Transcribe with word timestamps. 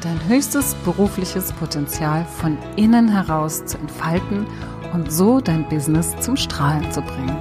dein 0.00 0.28
höchstes 0.28 0.74
berufliches 0.84 1.52
Potenzial 1.52 2.24
von 2.24 2.56
innen 2.76 3.08
heraus 3.08 3.66
zu 3.66 3.76
entfalten 3.76 4.46
und 4.92 5.12
so 5.12 5.40
dein 5.40 5.68
Business 5.68 6.16
zum 6.20 6.36
Strahlen 6.36 6.90
zu 6.90 7.02
bringen. 7.02 7.36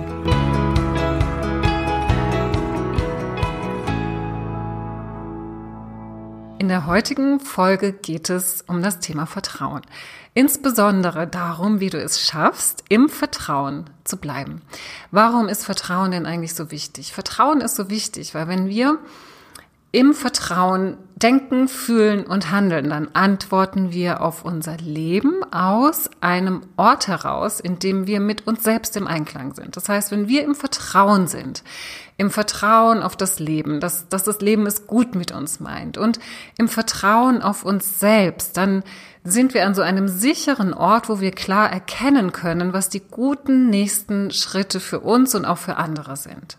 In 6.59 6.67
der 6.67 6.85
heutigen 6.85 7.39
Folge 7.39 7.93
geht 7.93 8.29
es 8.29 8.63
um 8.67 8.84
das 8.84 8.99
Thema 8.99 9.26
Vertrauen. 9.26 9.81
Insbesondere 10.34 11.26
darum, 11.26 11.79
wie 11.79 11.89
du 11.89 11.98
es 11.98 12.21
schaffst, 12.21 12.84
im 12.89 13.09
Vertrauen 13.09 13.89
zu 14.03 14.17
bleiben. 14.17 14.62
Warum 15.09 15.48
ist 15.48 15.65
Vertrauen 15.65 16.12
denn 16.12 16.26
eigentlich 16.26 16.53
so 16.53 16.70
wichtig? 16.70 17.13
Vertrauen 17.13 17.62
ist 17.62 17.76
so 17.76 17.89
wichtig, 17.89 18.35
weil 18.35 18.48
wenn 18.48 18.67
wir 18.67 18.99
im 19.91 20.13
Vertrauen 20.13 20.98
denken, 21.16 21.67
fühlen 21.67 22.25
und 22.25 22.52
handeln, 22.52 22.89
dann 22.89 23.09
antworten 23.13 23.91
wir 23.91 24.21
auf 24.21 24.45
unser 24.45 24.77
Leben 24.77 25.43
aus 25.52 26.09
einem 26.21 26.62
Ort 26.77 27.07
heraus, 27.07 27.59
in 27.59 27.79
dem 27.79 28.07
wir 28.07 28.20
mit 28.20 28.48
uns 28.48 28.63
selbst 28.63 28.95
im 28.95 29.07
Einklang 29.07 29.54
sind. 29.54 29.76
Das 29.76 29.90
heißt, 29.90 30.12
wenn 30.12 30.27
wir 30.27 30.43
im 30.45 30.55
Vertrauen 30.55 31.27
sind, 31.27 31.63
im 32.17 32.29
Vertrauen 32.29 33.01
auf 33.01 33.17
das 33.17 33.40
Leben, 33.40 33.79
dass, 33.79 34.07
dass 34.07 34.23
das 34.23 34.40
Leben 34.40 34.65
es 34.65 34.87
gut 34.87 35.15
mit 35.15 35.32
uns 35.32 35.60
meint 35.60 35.98
und 35.98 36.20
im 36.57 36.70
Vertrauen 36.70 37.41
auf 37.41 37.65
uns 37.65 37.99
selbst, 37.99 38.55
dann 38.55 38.84
sind 39.23 39.54
wir 39.54 39.65
an 39.65 39.76
so 39.76 39.82
einem 39.82 40.07
sicheren 40.07 40.73
Ort, 40.73 41.10
wo 41.10 41.20
wir 41.20 41.32
klar 41.32 41.70
erkennen 41.70 42.32
können, 42.32 42.71
was 42.71 42.90
die 42.90 43.01
guten 43.01 43.70
nächsten 43.70 44.32
Schritte 44.32 44.79
für 44.79 45.01
uns 45.01 45.35
und 45.35 45.45
auch 45.45 45.57
für 45.57 45.76
andere 45.76 46.15
sind. 46.15 46.57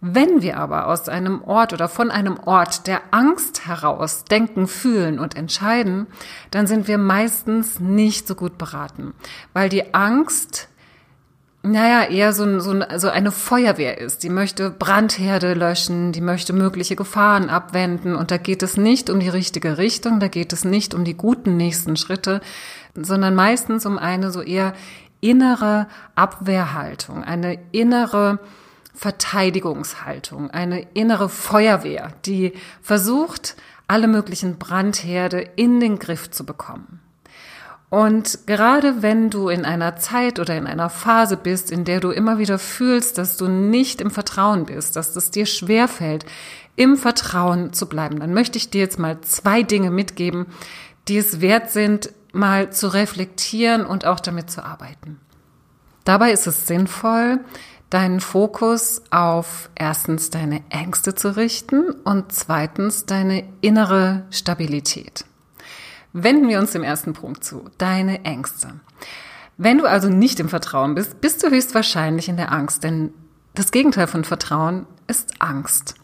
Wenn 0.00 0.42
wir 0.42 0.58
aber 0.58 0.86
aus 0.86 1.08
einem 1.08 1.42
Ort 1.42 1.72
oder 1.72 1.88
von 1.88 2.12
einem 2.12 2.38
Ort 2.44 2.86
der 2.86 3.00
Angst 3.10 3.66
heraus 3.66 4.24
denken, 4.24 4.68
fühlen 4.68 5.18
und 5.18 5.36
entscheiden, 5.36 6.06
dann 6.52 6.68
sind 6.68 6.86
wir 6.86 6.98
meistens 6.98 7.80
nicht 7.80 8.28
so 8.28 8.36
gut 8.36 8.58
beraten, 8.58 9.12
weil 9.54 9.68
die 9.68 9.94
Angst 9.94 10.68
naja, 11.62 12.04
eher 12.04 12.32
so, 12.32 12.60
so, 12.60 12.80
so 12.96 13.08
eine 13.08 13.32
Feuerwehr 13.32 13.98
ist. 13.98 14.22
Die 14.22 14.30
möchte 14.30 14.70
Brandherde 14.70 15.54
löschen, 15.54 16.12
die 16.12 16.20
möchte 16.20 16.52
mögliche 16.52 16.94
Gefahren 16.94 17.50
abwenden. 17.50 18.14
Und 18.14 18.30
da 18.30 18.38
geht 18.38 18.62
es 18.62 18.76
nicht 18.76 19.10
um 19.10 19.18
die 19.18 19.28
richtige 19.28 19.76
Richtung, 19.76 20.20
da 20.20 20.28
geht 20.28 20.52
es 20.52 20.64
nicht 20.64 20.94
um 20.94 21.04
die 21.04 21.16
guten 21.16 21.56
nächsten 21.56 21.96
Schritte, 21.96 22.40
sondern 22.94 23.34
meistens 23.34 23.86
um 23.86 23.98
eine 23.98 24.30
so 24.30 24.40
eher 24.40 24.72
innere 25.20 25.88
Abwehrhaltung, 26.14 27.24
eine 27.24 27.58
innere 27.72 28.38
Verteidigungshaltung, 28.98 30.50
eine 30.50 30.80
innere 30.92 31.28
Feuerwehr, 31.28 32.12
die 32.26 32.52
versucht, 32.82 33.54
alle 33.86 34.08
möglichen 34.08 34.58
Brandherde 34.58 35.38
in 35.54 35.78
den 35.78 36.00
Griff 36.00 36.32
zu 36.32 36.44
bekommen. 36.44 37.00
Und 37.90 38.46
gerade 38.46 39.00
wenn 39.00 39.30
du 39.30 39.50
in 39.50 39.64
einer 39.64 39.94
Zeit 39.96 40.40
oder 40.40 40.56
in 40.56 40.66
einer 40.66 40.90
Phase 40.90 41.36
bist, 41.36 41.70
in 41.70 41.84
der 41.84 42.00
du 42.00 42.10
immer 42.10 42.38
wieder 42.38 42.58
fühlst, 42.58 43.18
dass 43.18 43.36
du 43.36 43.46
nicht 43.46 44.00
im 44.00 44.10
Vertrauen 44.10 44.66
bist, 44.66 44.96
dass 44.96 45.14
es 45.14 45.30
dir 45.30 45.46
schwerfällt, 45.46 46.26
im 46.74 46.96
Vertrauen 46.96 47.72
zu 47.72 47.88
bleiben, 47.88 48.18
dann 48.18 48.34
möchte 48.34 48.58
ich 48.58 48.68
dir 48.68 48.80
jetzt 48.80 48.98
mal 48.98 49.20
zwei 49.20 49.62
Dinge 49.62 49.92
mitgeben, 49.92 50.46
die 51.06 51.18
es 51.18 51.40
wert 51.40 51.70
sind, 51.70 52.12
mal 52.32 52.72
zu 52.72 52.92
reflektieren 52.92 53.86
und 53.86 54.04
auch 54.04 54.18
damit 54.18 54.50
zu 54.50 54.64
arbeiten. 54.64 55.20
Dabei 56.02 56.32
ist 56.32 56.48
es 56.48 56.66
sinnvoll, 56.66 57.40
deinen 57.90 58.20
Fokus 58.20 59.02
auf 59.10 59.70
erstens 59.74 60.30
deine 60.30 60.62
Ängste 60.70 61.14
zu 61.14 61.36
richten 61.36 61.90
und 61.90 62.32
zweitens 62.32 63.06
deine 63.06 63.44
innere 63.60 64.26
Stabilität. 64.30 65.24
Wenden 66.12 66.48
wir 66.48 66.58
uns 66.58 66.72
dem 66.72 66.82
ersten 66.82 67.12
Punkt 67.12 67.44
zu, 67.44 67.64
deine 67.78 68.24
Ängste. 68.24 68.80
Wenn 69.56 69.78
du 69.78 69.86
also 69.86 70.08
nicht 70.08 70.38
im 70.40 70.48
Vertrauen 70.48 70.94
bist, 70.94 71.20
bist 71.20 71.42
du 71.42 71.50
höchstwahrscheinlich 71.50 72.28
in 72.28 72.36
der 72.36 72.52
Angst, 72.52 72.84
denn 72.84 73.12
das 73.54 73.72
Gegenteil 73.72 74.06
von 74.06 74.24
Vertrauen 74.24 74.86
ist 75.06 75.40
Angst. 75.40 75.94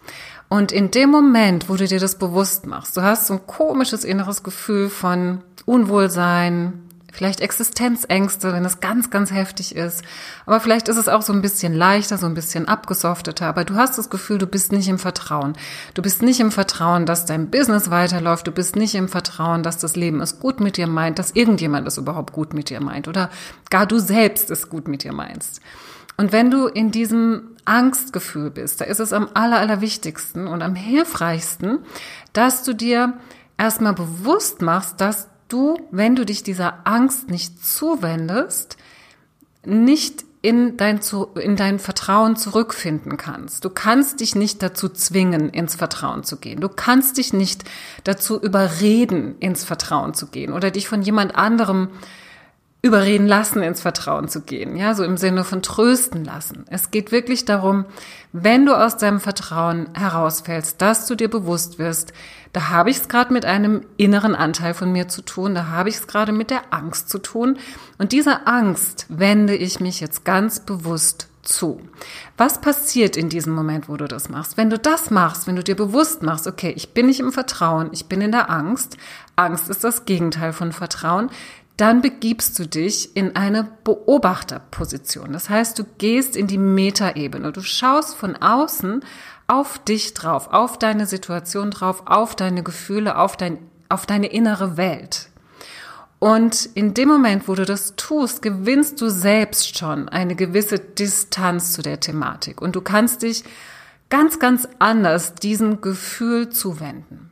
Und 0.48 0.72
in 0.72 0.90
dem 0.90 1.10
Moment, 1.10 1.68
wo 1.68 1.76
du 1.76 1.86
dir 1.86 2.00
das 2.00 2.18
bewusst 2.18 2.66
machst, 2.66 2.96
du 2.96 3.02
hast 3.02 3.26
so 3.26 3.34
ein 3.34 3.46
komisches 3.46 4.04
inneres 4.04 4.42
Gefühl 4.42 4.88
von 4.88 5.42
Unwohlsein, 5.64 6.84
vielleicht 7.14 7.40
Existenzängste, 7.40 8.52
wenn 8.52 8.64
es 8.64 8.80
ganz, 8.80 9.08
ganz 9.08 9.30
heftig 9.30 9.74
ist. 9.76 10.02
Aber 10.46 10.60
vielleicht 10.60 10.88
ist 10.88 10.96
es 10.96 11.08
auch 11.08 11.22
so 11.22 11.32
ein 11.32 11.42
bisschen 11.42 11.72
leichter, 11.72 12.18
so 12.18 12.26
ein 12.26 12.34
bisschen 12.34 12.66
abgesofteter. 12.66 13.46
Aber 13.46 13.64
du 13.64 13.76
hast 13.76 13.96
das 13.96 14.10
Gefühl, 14.10 14.38
du 14.38 14.46
bist 14.46 14.72
nicht 14.72 14.88
im 14.88 14.98
Vertrauen. 14.98 15.56
Du 15.94 16.02
bist 16.02 16.22
nicht 16.22 16.40
im 16.40 16.50
Vertrauen, 16.50 17.06
dass 17.06 17.24
dein 17.24 17.50
Business 17.50 17.90
weiterläuft. 17.90 18.46
Du 18.46 18.52
bist 18.52 18.74
nicht 18.76 18.94
im 18.96 19.08
Vertrauen, 19.08 19.62
dass 19.62 19.78
das 19.78 19.94
Leben 19.94 20.20
es 20.20 20.40
gut 20.40 20.60
mit 20.60 20.76
dir 20.76 20.88
meint, 20.88 21.18
dass 21.18 21.30
irgendjemand 21.30 21.86
es 21.86 21.98
überhaupt 21.98 22.32
gut 22.32 22.52
mit 22.52 22.68
dir 22.68 22.80
meint 22.80 23.06
oder 23.06 23.30
gar 23.70 23.86
du 23.86 23.98
selbst 23.98 24.50
es 24.50 24.68
gut 24.68 24.88
mit 24.88 25.04
dir 25.04 25.12
meinst. 25.12 25.60
Und 26.16 26.32
wenn 26.32 26.50
du 26.50 26.66
in 26.66 26.90
diesem 26.90 27.56
Angstgefühl 27.64 28.50
bist, 28.50 28.80
da 28.80 28.84
ist 28.84 29.00
es 29.00 29.12
am 29.12 29.28
aller, 29.34 29.58
allerwichtigsten 29.58 30.46
und 30.46 30.62
am 30.62 30.74
hilfreichsten, 30.74 31.80
dass 32.32 32.62
du 32.62 32.72
dir 32.72 33.14
erstmal 33.56 33.94
bewusst 33.94 34.62
machst, 34.62 35.00
dass 35.00 35.28
du, 35.54 35.78
wenn 35.90 36.16
du 36.16 36.26
dich 36.26 36.42
dieser 36.42 36.80
Angst 36.84 37.30
nicht 37.30 37.64
zuwendest, 37.64 38.76
nicht 39.64 40.24
in 40.42 40.76
dein, 40.76 41.00
in 41.40 41.56
dein 41.56 41.78
Vertrauen 41.78 42.36
zurückfinden 42.36 43.16
kannst. 43.16 43.64
Du 43.64 43.70
kannst 43.70 44.20
dich 44.20 44.34
nicht 44.34 44.62
dazu 44.62 44.90
zwingen, 44.90 45.48
ins 45.48 45.74
Vertrauen 45.76 46.22
zu 46.22 46.36
gehen. 46.36 46.60
Du 46.60 46.68
kannst 46.68 47.16
dich 47.16 47.32
nicht 47.32 47.64
dazu 48.02 48.38
überreden, 48.38 49.36
ins 49.38 49.64
Vertrauen 49.64 50.12
zu 50.12 50.26
gehen 50.26 50.52
oder 50.52 50.70
dich 50.70 50.86
von 50.86 51.00
jemand 51.00 51.34
anderem 51.34 51.88
überreden 52.84 53.26
lassen, 53.26 53.62
ins 53.62 53.80
Vertrauen 53.80 54.28
zu 54.28 54.42
gehen. 54.42 54.76
Ja, 54.76 54.92
so 54.92 55.04
im 55.04 55.16
Sinne 55.16 55.42
von 55.42 55.62
trösten 55.62 56.22
lassen. 56.22 56.66
Es 56.68 56.90
geht 56.90 57.12
wirklich 57.12 57.46
darum, 57.46 57.86
wenn 58.32 58.66
du 58.66 58.74
aus 58.74 58.98
deinem 58.98 59.20
Vertrauen 59.20 59.88
herausfällst, 59.94 60.82
dass 60.82 61.06
du 61.06 61.14
dir 61.14 61.30
bewusst 61.30 61.78
wirst, 61.78 62.12
da 62.52 62.68
habe 62.68 62.90
ich 62.90 62.98
es 62.98 63.08
gerade 63.08 63.32
mit 63.32 63.46
einem 63.46 63.86
inneren 63.96 64.34
Anteil 64.34 64.74
von 64.74 64.92
mir 64.92 65.08
zu 65.08 65.22
tun, 65.22 65.54
da 65.54 65.68
habe 65.68 65.88
ich 65.88 65.94
es 65.94 66.06
gerade 66.06 66.32
mit 66.32 66.50
der 66.50 66.74
Angst 66.74 67.08
zu 67.08 67.18
tun. 67.20 67.56
Und 67.96 68.12
dieser 68.12 68.46
Angst 68.46 69.06
wende 69.08 69.56
ich 69.56 69.80
mich 69.80 70.00
jetzt 70.00 70.26
ganz 70.26 70.60
bewusst 70.60 71.28
zu. 71.42 71.80
Was 72.36 72.60
passiert 72.60 73.16
in 73.16 73.30
diesem 73.30 73.54
Moment, 73.54 73.88
wo 73.88 73.96
du 73.96 74.06
das 74.06 74.28
machst? 74.28 74.58
Wenn 74.58 74.68
du 74.68 74.78
das 74.78 75.10
machst, 75.10 75.46
wenn 75.46 75.56
du 75.56 75.64
dir 75.64 75.74
bewusst 75.74 76.22
machst, 76.22 76.46
okay, 76.46 76.72
ich 76.76 76.92
bin 76.92 77.06
nicht 77.06 77.20
im 77.20 77.32
Vertrauen, 77.32 77.88
ich 77.92 78.06
bin 78.06 78.20
in 78.20 78.32
der 78.32 78.50
Angst. 78.50 78.98
Angst 79.36 79.70
ist 79.70 79.84
das 79.84 80.04
Gegenteil 80.04 80.52
von 80.52 80.72
Vertrauen 80.72 81.30
dann 81.76 82.02
begibst 82.02 82.58
du 82.58 82.66
dich 82.66 83.16
in 83.16 83.34
eine 83.34 83.68
Beobachterposition. 83.82 85.32
Das 85.32 85.50
heißt, 85.50 85.78
du 85.78 85.84
gehst 85.98 86.36
in 86.36 86.46
die 86.46 86.58
Metaebene. 86.58 87.50
Du 87.50 87.62
schaust 87.62 88.14
von 88.14 88.36
außen 88.36 89.04
auf 89.48 89.78
dich 89.78 90.14
drauf, 90.14 90.52
auf 90.52 90.78
deine 90.78 91.06
Situation 91.06 91.70
drauf, 91.70 92.04
auf 92.06 92.36
deine 92.36 92.62
Gefühle, 92.62 93.18
auf, 93.18 93.36
dein, 93.36 93.58
auf 93.88 94.06
deine 94.06 94.28
innere 94.28 94.76
Welt. 94.76 95.28
Und 96.20 96.66
in 96.74 96.94
dem 96.94 97.08
Moment, 97.08 97.48
wo 97.48 97.54
du 97.54 97.66
das 97.66 97.96
tust, 97.96 98.40
gewinnst 98.40 99.00
du 99.00 99.10
selbst 99.10 99.76
schon 99.76 100.08
eine 100.08 100.36
gewisse 100.36 100.78
Distanz 100.78 101.72
zu 101.72 101.82
der 101.82 102.00
Thematik. 102.00 102.62
Und 102.62 102.76
du 102.76 102.80
kannst 102.80 103.22
dich 103.22 103.44
ganz, 104.08 104.38
ganz 104.38 104.68
anders 104.78 105.34
diesem 105.34 105.80
Gefühl 105.80 106.48
zuwenden. 106.48 107.30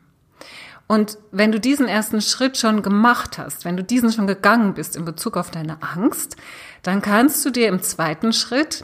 Und 0.87 1.17
wenn 1.31 1.51
du 1.51 1.59
diesen 1.59 1.87
ersten 1.87 2.21
Schritt 2.21 2.57
schon 2.57 2.81
gemacht 2.81 3.37
hast, 3.37 3.65
wenn 3.65 3.77
du 3.77 3.83
diesen 3.83 4.11
schon 4.11 4.27
gegangen 4.27 4.73
bist 4.73 4.95
in 4.95 5.05
Bezug 5.05 5.37
auf 5.37 5.49
deine 5.49 5.77
Angst, 5.81 6.35
dann 6.81 7.01
kannst 7.01 7.43
du 7.45 7.49
dir 7.49 7.67
im 7.69 7.81
zweiten 7.81 8.33
Schritt 8.33 8.83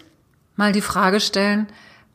mal 0.56 0.72
die 0.72 0.82
Frage 0.82 1.20
stellen, 1.20 1.68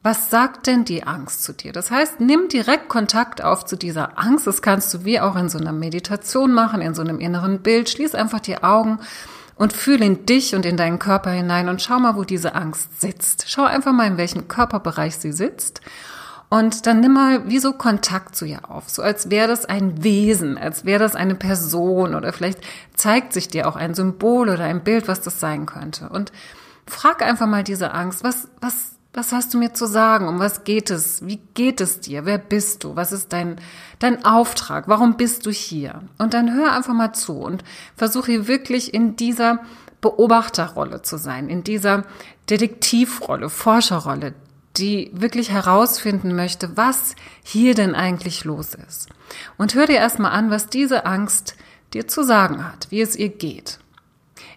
was 0.02 0.28
sagt 0.28 0.66
denn 0.66 0.84
die 0.84 1.04
Angst 1.04 1.44
zu 1.44 1.54
dir? 1.54 1.72
Das 1.72 1.90
heißt, 1.90 2.20
nimm 2.20 2.48
direkt 2.48 2.90
Kontakt 2.90 3.42
auf 3.42 3.64
zu 3.64 3.76
dieser 3.76 4.18
Angst. 4.18 4.46
Das 4.46 4.60
kannst 4.60 4.92
du 4.92 5.04
wie 5.06 5.18
auch 5.18 5.34
in 5.34 5.48
so 5.48 5.58
einer 5.58 5.72
Meditation 5.72 6.52
machen, 6.52 6.82
in 6.82 6.94
so 6.94 7.00
einem 7.00 7.20
inneren 7.20 7.60
Bild. 7.62 7.88
Schließ 7.88 8.14
einfach 8.14 8.40
die 8.40 8.62
Augen 8.62 8.98
und 9.56 9.72
fühle 9.72 10.04
in 10.04 10.26
dich 10.26 10.54
und 10.54 10.66
in 10.66 10.76
deinen 10.76 10.98
Körper 10.98 11.30
hinein 11.30 11.70
und 11.70 11.80
schau 11.80 11.98
mal, 12.00 12.16
wo 12.16 12.24
diese 12.24 12.54
Angst 12.54 13.00
sitzt. 13.00 13.46
Schau 13.48 13.64
einfach 13.64 13.92
mal, 13.92 14.06
in 14.06 14.18
welchem 14.18 14.46
Körperbereich 14.46 15.16
sie 15.16 15.32
sitzt 15.32 15.80
Und 16.54 16.86
dann 16.86 17.00
nimm 17.00 17.14
mal 17.14 17.48
wie 17.48 17.58
so 17.58 17.72
Kontakt 17.72 18.36
zu 18.36 18.44
ihr 18.44 18.70
auf, 18.70 18.88
so 18.88 19.02
als 19.02 19.28
wäre 19.28 19.48
das 19.48 19.64
ein 19.64 20.04
Wesen, 20.04 20.56
als 20.56 20.84
wäre 20.84 21.00
das 21.00 21.16
eine 21.16 21.34
Person 21.34 22.14
oder 22.14 22.32
vielleicht 22.32 22.60
zeigt 22.94 23.32
sich 23.32 23.48
dir 23.48 23.66
auch 23.66 23.74
ein 23.74 23.94
Symbol 23.94 24.48
oder 24.48 24.62
ein 24.62 24.84
Bild, 24.84 25.08
was 25.08 25.20
das 25.20 25.40
sein 25.40 25.66
könnte. 25.66 26.10
Und 26.10 26.30
frag 26.86 27.22
einfach 27.22 27.48
mal 27.48 27.64
diese 27.64 27.92
Angst, 27.92 28.22
was, 28.22 28.46
was, 28.60 28.92
was 29.12 29.32
hast 29.32 29.52
du 29.52 29.58
mir 29.58 29.74
zu 29.74 29.86
sagen? 29.86 30.28
Um 30.28 30.38
was 30.38 30.62
geht 30.62 30.90
es? 30.90 31.26
Wie 31.26 31.40
geht 31.54 31.80
es 31.80 31.98
dir? 31.98 32.24
Wer 32.24 32.38
bist 32.38 32.84
du? 32.84 32.94
Was 32.94 33.10
ist 33.10 33.32
dein, 33.32 33.56
dein 33.98 34.24
Auftrag? 34.24 34.86
Warum 34.86 35.16
bist 35.16 35.46
du 35.46 35.50
hier? 35.50 36.02
Und 36.18 36.34
dann 36.34 36.54
hör 36.54 36.70
einfach 36.70 36.94
mal 36.94 37.14
zu 37.14 37.32
und 37.32 37.64
versuche 37.96 38.46
wirklich 38.46 38.94
in 38.94 39.16
dieser 39.16 39.58
Beobachterrolle 40.00 41.02
zu 41.02 41.16
sein, 41.16 41.48
in 41.48 41.64
dieser 41.64 42.04
Detektivrolle, 42.48 43.50
Forscherrolle, 43.50 44.34
die 44.76 45.10
wirklich 45.12 45.50
herausfinden 45.50 46.34
möchte, 46.34 46.76
was 46.76 47.14
hier 47.42 47.74
denn 47.74 47.94
eigentlich 47.94 48.44
los 48.44 48.74
ist. 48.74 49.08
Und 49.56 49.74
hör 49.74 49.86
dir 49.86 49.96
erstmal 49.96 50.32
an, 50.32 50.50
was 50.50 50.68
diese 50.68 51.06
Angst 51.06 51.56
dir 51.92 52.08
zu 52.08 52.24
sagen 52.24 52.64
hat, 52.64 52.88
wie 52.90 53.00
es 53.00 53.16
ihr 53.16 53.28
geht. 53.28 53.78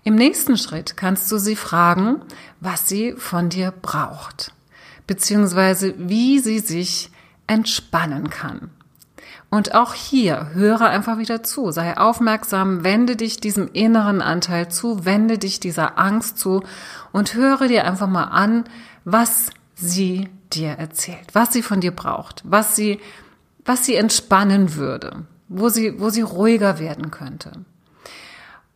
Im 0.04 0.16
nächsten 0.16 0.58
Schritt 0.58 0.98
kannst 0.98 1.32
du 1.32 1.38
sie 1.38 1.56
fragen, 1.56 2.22
was 2.60 2.88
sie 2.88 3.14
von 3.14 3.50
dir 3.50 3.72
braucht, 3.72 4.54
beziehungsweise 5.06 5.94
wie 5.98 6.40
sie 6.40 6.60
sich 6.60 7.12
entspannen 7.46 8.30
kann. 8.30 8.72
Und 9.50 9.76
auch 9.76 9.94
hier 9.94 10.50
höre 10.54 10.88
einfach 10.88 11.20
wieder 11.20 11.42
zu, 11.44 11.72
sei 11.72 11.98
aufmerksam, 11.98 12.84
wende 12.84 13.16
dich 13.16 13.40
diesem 13.40 13.70
inneren 13.72 14.22
Anteil 14.22 14.70
zu, 14.70 15.06
wende 15.06 15.38
dich 15.38 15.60
dieser 15.60 15.98
Angst 15.98 16.38
zu 16.38 16.64
und 17.14 17.34
höre 17.34 17.68
dir 17.68 17.86
einfach 17.86 18.08
mal 18.08 18.26
an, 18.26 18.66
was 19.06 19.52
sie 19.78 20.28
dir 20.52 20.72
erzählt, 20.72 21.34
was 21.34 21.54
sie 21.54 21.62
von 21.62 21.82
dir 21.82 21.92
braucht, 21.92 22.42
was 22.46 22.76
sie, 22.76 23.00
was 23.66 23.86
sie 23.86 23.96
entspannen 23.96 24.76
würde, 24.76 25.26
wo 25.48 25.70
sie, 25.70 26.00
wo 26.00 26.10
sie 26.10 26.22
ruhiger 26.22 26.80
werden 26.80 27.12
könnte. 27.12 27.52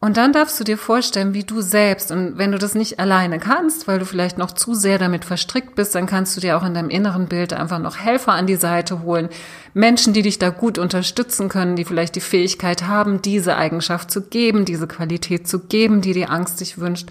Und 0.04 0.18
dann 0.18 0.34
darfst 0.34 0.60
du 0.60 0.64
dir 0.64 0.80
vorstellen, 0.80 1.36
wie 1.36 1.44
du 1.44 1.62
selbst, 1.62 2.12
und 2.12 2.40
wenn 2.40 2.52
du 2.52 2.58
das 2.58 2.74
nicht 2.74 3.00
alleine 3.00 3.38
kannst, 3.38 3.88
weil 3.88 4.00
du 4.00 4.06
vielleicht 4.06 4.36
noch 4.36 4.52
zu 4.52 4.74
sehr 4.74 4.98
damit 4.98 5.26
verstrickt 5.26 5.76
bist, 5.76 5.94
dann 5.94 6.08
kannst 6.08 6.36
du 6.36 6.42
dir 6.42 6.58
auch 6.58 6.66
in 6.66 6.74
deinem 6.74 6.90
inneren 6.90 7.28
Bild 7.28 7.54
einfach 7.54 7.78
noch 7.78 7.98
Helfer 7.98 8.32
an 8.32 8.48
die 8.48 8.56
Seite 8.56 9.04
holen. 9.04 9.30
Menschen, 9.76 10.14
die 10.14 10.24
dich 10.24 10.40
da 10.40 10.50
gut 10.50 10.80
unterstützen 10.80 11.50
können, 11.50 11.76
die 11.76 11.86
vielleicht 11.86 12.16
die 12.16 12.20
Fähigkeit 12.20 12.88
haben, 12.88 13.22
diese 13.22 13.58
Eigenschaft 13.58 14.10
zu 14.10 14.24
geben, 14.24 14.66
diese 14.66 14.88
Qualität 14.88 15.48
zu 15.48 15.60
geben, 15.60 16.02
die 16.02 16.14
die 16.14 16.26
Angst 16.26 16.58
sich 16.58 16.80
wünscht 16.80 17.10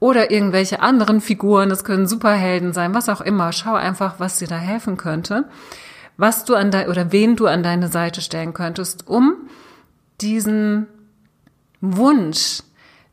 oder 0.00 0.30
irgendwelche 0.30 0.80
anderen 0.80 1.20
Figuren, 1.20 1.68
das 1.68 1.84
können 1.84 2.06
Superhelden 2.06 2.72
sein, 2.72 2.94
was 2.94 3.08
auch 3.08 3.20
immer. 3.20 3.52
Schau 3.52 3.74
einfach, 3.74 4.18
was 4.18 4.38
dir 4.38 4.48
da 4.48 4.56
helfen 4.56 4.96
könnte, 4.96 5.48
was 6.16 6.44
du 6.44 6.54
an 6.54 6.70
dein, 6.70 6.88
oder 6.88 7.12
wen 7.12 7.36
du 7.36 7.46
an 7.46 7.62
deine 7.62 7.88
Seite 7.88 8.20
stellen 8.20 8.54
könntest, 8.54 9.06
um 9.08 9.48
diesen 10.20 10.86
Wunsch, 11.80 12.62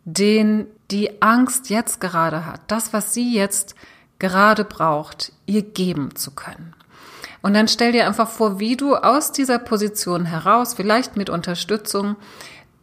den 0.05 0.67
die 0.91 1.21
Angst 1.21 1.69
jetzt 1.69 1.99
gerade 1.99 2.45
hat, 2.45 2.61
das, 2.67 2.93
was 2.93 3.13
sie 3.13 3.33
jetzt 3.33 3.75
gerade 4.19 4.63
braucht, 4.63 5.31
ihr 5.45 5.63
geben 5.63 6.15
zu 6.15 6.31
können. 6.31 6.73
Und 7.41 7.53
dann 7.53 7.67
stell 7.67 7.91
dir 7.91 8.07
einfach 8.07 8.29
vor, 8.29 8.59
wie 8.59 8.75
du 8.75 8.95
aus 8.95 9.31
dieser 9.31 9.59
Position 9.59 10.25
heraus, 10.25 10.73
vielleicht 10.73 11.15
mit 11.15 11.29
Unterstützung 11.29 12.15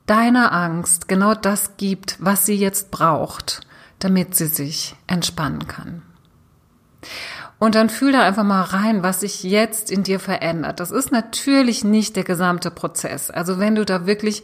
deiner 0.06 0.52
Angst, 0.52 1.08
genau 1.08 1.34
das 1.34 1.76
gibt, 1.76 2.16
was 2.20 2.46
sie 2.46 2.54
jetzt 2.54 2.90
braucht, 2.90 3.60
damit 4.04 4.34
sie 4.34 4.46
sich 4.46 4.94
entspannen 5.06 5.66
kann. 5.66 6.02
Und 7.58 7.76
dann 7.76 7.90
fühl 7.90 8.10
da 8.10 8.22
einfach 8.22 8.42
mal 8.42 8.62
rein, 8.62 9.04
was 9.04 9.20
sich 9.20 9.44
jetzt 9.44 9.90
in 9.90 10.02
dir 10.02 10.18
verändert. 10.18 10.80
Das 10.80 10.90
ist 10.90 11.12
natürlich 11.12 11.84
nicht 11.84 12.16
der 12.16 12.24
gesamte 12.24 12.72
Prozess. 12.72 13.30
Also 13.30 13.60
wenn 13.60 13.76
du 13.76 13.84
da 13.84 14.04
wirklich 14.04 14.42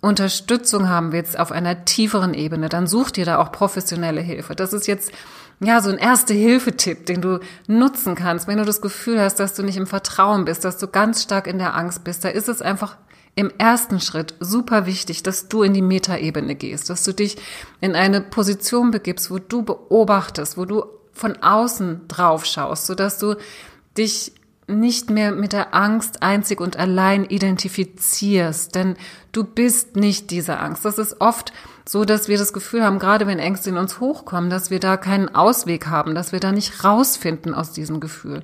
Unterstützung 0.00 0.88
haben 0.88 1.12
willst 1.12 1.38
auf 1.38 1.50
einer 1.50 1.84
tieferen 1.84 2.32
Ebene, 2.32 2.68
dann 2.68 2.86
such 2.86 3.10
dir 3.10 3.24
da 3.24 3.38
auch 3.38 3.50
professionelle 3.52 4.20
Hilfe. 4.20 4.54
Das 4.54 4.72
ist 4.72 4.86
jetzt 4.86 5.12
ja 5.58 5.80
so 5.80 5.90
ein 5.90 5.98
Erste-Hilfe-Tipp, 5.98 7.06
den 7.06 7.20
du 7.20 7.40
nutzen 7.66 8.14
kannst, 8.14 8.46
wenn 8.46 8.58
du 8.58 8.64
das 8.64 8.80
Gefühl 8.80 9.20
hast, 9.20 9.40
dass 9.40 9.54
du 9.54 9.62
nicht 9.62 9.76
im 9.76 9.86
Vertrauen 9.88 10.44
bist, 10.44 10.64
dass 10.64 10.78
du 10.78 10.86
ganz 10.86 11.22
stark 11.22 11.46
in 11.48 11.58
der 11.58 11.74
Angst 11.74 12.04
bist. 12.04 12.24
Da 12.24 12.28
ist 12.28 12.48
es 12.48 12.62
einfach 12.62 12.96
im 13.34 13.50
ersten 13.58 14.00
Schritt 14.00 14.34
super 14.40 14.86
wichtig, 14.86 15.22
dass 15.22 15.48
du 15.48 15.62
in 15.62 15.72
die 15.72 15.82
Metaebene 15.82 16.54
gehst, 16.54 16.90
dass 16.90 17.04
du 17.04 17.12
dich 17.12 17.36
in 17.80 17.94
eine 17.94 18.20
Position 18.20 18.90
begibst, 18.90 19.30
wo 19.30 19.38
du 19.38 19.62
beobachtest, 19.62 20.56
wo 20.58 20.64
du 20.64 20.84
von 21.12 21.36
außen 21.36 22.08
drauf 22.08 22.44
schaust, 22.44 22.86
sodass 22.86 23.18
du 23.18 23.36
dich 23.96 24.32
nicht 24.66 25.10
mehr 25.10 25.32
mit 25.32 25.52
der 25.52 25.74
Angst 25.74 26.22
einzig 26.22 26.60
und 26.60 26.76
allein 26.76 27.24
identifizierst, 27.24 28.74
denn 28.74 28.96
du 29.32 29.44
bist 29.44 29.96
nicht 29.96 30.30
diese 30.30 30.58
Angst. 30.58 30.84
Das 30.84 30.98
ist 30.98 31.20
oft 31.20 31.52
so, 31.84 32.04
dass 32.04 32.28
wir 32.28 32.38
das 32.38 32.52
Gefühl 32.52 32.84
haben, 32.84 32.98
gerade 32.98 33.26
wenn 33.26 33.38
Ängste 33.38 33.70
in 33.70 33.76
uns 33.76 34.00
hochkommen, 34.00 34.50
dass 34.50 34.70
wir 34.70 34.80
da 34.80 34.96
keinen 34.96 35.34
Ausweg 35.34 35.86
haben, 35.86 36.14
dass 36.14 36.32
wir 36.32 36.40
da 36.40 36.52
nicht 36.52 36.84
rausfinden 36.84 37.54
aus 37.54 37.72
diesem 37.72 38.00
Gefühl. 38.00 38.42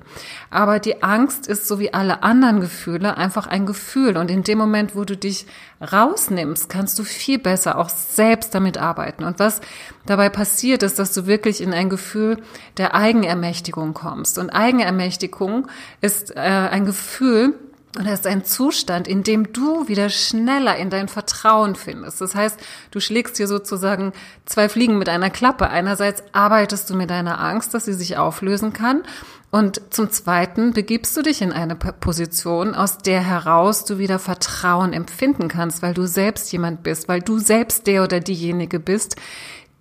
Aber 0.49 0.79
die 0.79 1.03
Angst 1.03 1.47
ist 1.47 1.67
so 1.67 1.79
wie 1.79 1.93
alle 1.93 2.23
anderen 2.23 2.59
Gefühle 2.59 3.17
einfach 3.17 3.47
ein 3.47 3.65
Gefühl 3.65 4.17
und 4.17 4.31
in 4.31 4.43
dem 4.43 4.57
Moment, 4.57 4.95
wo 4.95 5.03
du 5.03 5.15
dich 5.15 5.45
rausnimmst, 5.81 6.69
kannst 6.69 6.97
du 6.97 7.03
viel 7.03 7.39
besser 7.39 7.77
auch 7.77 7.89
selbst 7.89 8.55
damit 8.55 8.77
arbeiten. 8.77 9.23
Und 9.23 9.39
was 9.39 9.61
dabei 10.05 10.29
passiert, 10.29 10.83
ist, 10.83 10.99
dass 10.99 11.13
du 11.13 11.27
wirklich 11.27 11.61
in 11.61 11.73
ein 11.73 11.89
Gefühl 11.89 12.37
der 12.77 12.95
Eigenermächtigung 12.95 13.93
kommst. 13.93 14.37
Und 14.39 14.49
Eigenermächtigung 14.49 15.67
ist 16.01 16.35
äh, 16.35 16.39
ein 16.39 16.85
Gefühl, 16.85 17.53
und 17.97 18.05
das 18.05 18.19
ist 18.19 18.27
ein 18.27 18.45
Zustand, 18.45 19.07
in 19.07 19.23
dem 19.23 19.51
du 19.53 19.87
wieder 19.87 20.09
schneller 20.09 20.77
in 20.77 20.89
dein 20.89 21.07
Vertrauen 21.07 21.75
findest. 21.75 22.21
Das 22.21 22.35
heißt, 22.35 22.59
du 22.91 22.99
schlägst 22.99 23.37
hier 23.37 23.47
sozusagen 23.47 24.13
zwei 24.45 24.69
Fliegen 24.69 24.99
mit 24.99 25.09
einer 25.09 25.31
Klappe. 25.31 25.69
Einerseits 25.69 26.23
arbeitest 26.31 26.89
du 26.89 26.95
mit 26.95 27.09
deiner 27.09 27.39
Angst, 27.39 27.73
dass 27.73 27.85
sie 27.85 27.93
sich 27.93 28.17
auflösen 28.17 28.71
kann. 28.71 29.01
Und 29.49 29.81
zum 29.89 30.11
Zweiten 30.11 30.73
begibst 30.73 31.15
du 31.17 31.23
dich 31.23 31.41
in 31.41 31.51
eine 31.51 31.75
Position, 31.75 32.75
aus 32.75 32.99
der 32.99 33.21
heraus 33.21 33.85
du 33.85 33.97
wieder 33.97 34.19
Vertrauen 34.19 34.93
empfinden 34.93 35.47
kannst, 35.47 35.81
weil 35.81 35.93
du 35.93 36.05
selbst 36.05 36.51
jemand 36.51 36.83
bist, 36.83 37.07
weil 37.07 37.21
du 37.21 37.39
selbst 37.39 37.87
der 37.87 38.03
oder 38.03 38.19
diejenige 38.19 38.79
bist, 38.79 39.15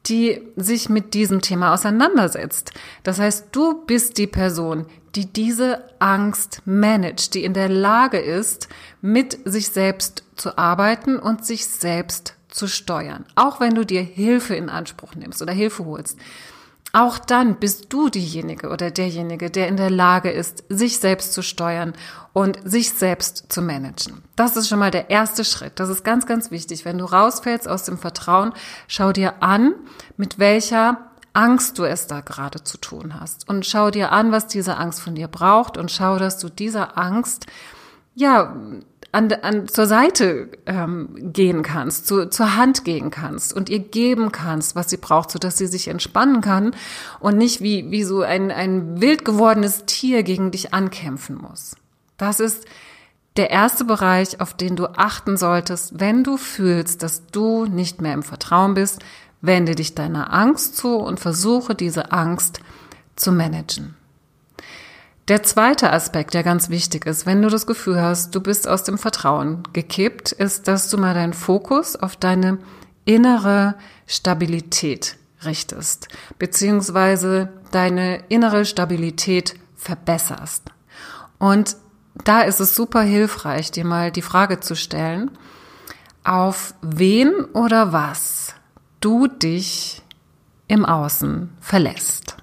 die 0.08 0.41
sich 0.56 0.88
mit 0.88 1.14
diesem 1.14 1.41
Thema 1.41 1.75
auseinandersetzt. 1.75 2.73
Das 3.03 3.19
heißt, 3.19 3.49
du 3.53 3.85
bist 3.87 4.19
die 4.19 4.26
Person, 4.26 4.87
die 5.14 5.26
diese 5.26 5.82
Angst 5.99 6.62
managt, 6.64 7.35
die 7.35 7.44
in 7.44 7.55
der 7.55 7.69
Lage 7.69 8.19
ist, 8.19 8.69
mit 9.00 9.38
sich 9.44 9.69
selbst 9.69 10.25
zu 10.37 10.58
arbeiten 10.58 11.19
und 11.19 11.44
sich 11.44 11.67
selbst 11.67 12.35
zu 12.49 12.69
steuern. 12.69 13.25
Auch 13.34 13.60
wenn 13.60 13.75
du 13.75 13.84
dir 13.84 14.03
Hilfe 14.03 14.55
in 14.55 14.69
Anspruch 14.69 15.15
nimmst 15.15 15.43
oder 15.43 15.53
Hilfe 15.53 15.84
holst. 15.84 16.19
Auch 16.93 17.19
dann 17.19 17.56
bist 17.56 17.93
du 17.93 18.08
diejenige 18.08 18.70
oder 18.70 18.91
derjenige, 18.91 19.51
der 19.51 19.69
in 19.69 19.77
der 19.77 19.91
Lage 19.91 20.31
ist, 20.31 20.65
sich 20.69 20.98
selbst 20.98 21.34
zu 21.34 21.43
steuern 21.43 21.93
und 22.36 22.58
sich 22.64 22.93
selbst 22.93 23.46
zu 23.48 23.62
managen. 23.62 24.22
Das 24.36 24.58
ist 24.58 24.69
schon 24.69 24.78
mal 24.78 24.90
der 24.90 25.08
erste 25.08 25.43
Schritt. 25.43 25.81
Das 25.81 25.88
ist 25.88 26.05
ganz, 26.05 26.26
ganz 26.26 26.50
wichtig. 26.50 26.84
Wenn 26.84 26.98
du 26.98 27.06
rausfällst 27.06 27.66
aus 27.66 27.84
dem 27.84 27.96
Vertrauen, 27.96 28.52
schau 28.88 29.12
dir 29.12 29.43
an, 29.43 29.72
mit 30.19 30.38
welcher 30.38 30.98
Angst 31.32 31.78
du 31.78 31.84
es 31.84 32.08
da 32.08 32.20
gerade 32.20 32.62
zu 32.62 32.76
tun 32.76 33.19
hast. 33.19 33.48
Und 33.48 33.64
schau 33.64 33.90
dir 33.90 34.12
an, 34.12 34.32
was 34.32 34.48
diese 34.48 34.76
Angst 34.76 35.00
von 35.00 35.14
dir 35.14 35.28
braucht 35.28 35.78
und 35.78 35.90
schau, 35.90 36.19
dass 36.19 36.36
du 36.36 36.50
dieser 36.50 36.98
Angst, 36.98 37.46
ja, 38.14 38.55
an, 39.12 39.32
an, 39.32 39.66
zur 39.66 39.86
Seite 39.86 40.50
ähm, 40.66 41.32
gehen 41.32 41.62
kannst, 41.62 42.06
zu, 42.06 42.28
zur 42.28 42.55
Hand 42.55 42.84
gehen 42.84 43.10
kannst 43.10 43.55
und 43.55 43.70
ihr 43.70 43.78
geben 43.78 44.31
kannst, 44.31 44.76
was 44.76 44.90
sie 44.90 44.98
braucht, 44.98 45.31
so 45.31 45.38
dass 45.38 45.56
sie 45.56 45.69
sich 45.69 45.88
entspannen 45.88 46.43
kann 46.43 46.76
und 47.19 47.38
nicht 47.38 47.62
wie, 47.62 47.90
wie 47.90 48.02
so 48.02 48.20
ein, 48.20 48.50
ein 48.50 49.00
wild 49.00 49.24
gewordenes 49.24 49.86
Tier 49.86 50.22
gegen 50.22 50.50
dich 50.50 50.74
ankämpfen 50.74 51.36
muss. 51.36 51.76
Das 52.17 52.41
ist 52.41 52.65
der 53.37 53.51
erste 53.51 53.85
Bereich, 53.85 54.41
auf 54.41 54.55
den 54.55 54.77
du 54.77 54.87
achten 54.87 55.37
solltest, 55.37 56.01
wenn 56.01 56.25
du 56.25 56.37
fühlst, 56.37 57.03
dass 57.03 57.27
du 57.27 57.67
nicht 57.67 58.01
mehr 58.01 58.15
im 58.15 58.23
Vertrauen 58.23 58.75
bist, 58.75 59.03
Wende 59.43 59.75
dich 59.75 59.94
deiner 59.94 60.32
Angst 60.32 60.77
zu 60.77 60.96
und 60.96 61.20
versuche 61.20 61.75
diese 61.75 62.13
Angst 62.13 62.61
zu 63.17 63.32
managen. 63.32 63.94
Der 65.29 65.43
zweite 65.43 65.93
Aspekt, 65.93 66.35
der 66.35 66.43
ganz 66.43 66.69
wichtig 66.69 67.05
ist, 67.05 67.27
wenn 67.27 67.43
du 67.43 67.49
das 67.49 67.67
Gefühl 67.67 68.01
hast, 68.01 68.35
du 68.35 68.41
bist 68.41 68.69
aus 68.69 68.85
dem 68.85 68.96
Vertrauen 68.96 69.63
gekippt, 69.73 70.32
ist, 70.32 70.69
dass 70.69 70.89
du 70.89 70.99
mal 70.99 71.15
deinen 71.15 71.32
Fokus 71.32 71.96
auf 71.96 72.17
deine 72.17 72.58
innere 73.05 73.75
Stabilität 74.06 75.17
richtest, 75.44 76.08
beziehungsweise 76.39 77.49
deine 77.73 78.23
innere 78.29 78.65
Stabilität 78.65 79.55
verbesserst. 79.75 80.63
Und 81.39 81.77
da 82.25 82.43
ist 82.43 82.61
es 82.61 82.75
super 82.75 83.03
hilfreich, 83.03 83.70
dir 83.70 83.85
mal 83.85 84.11
die 84.11 84.23
Frage 84.23 84.61
zu 84.61 84.75
stellen, 84.77 85.31
auf 86.25 86.75
wen 86.82 87.32
oder 87.53 87.93
was 87.93 88.55
du 89.01 89.27
dich 89.27 90.03
im 90.69 90.85
Außen 90.85 91.51
verlässt. 91.61 92.37